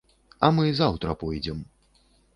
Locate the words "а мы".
0.47-0.65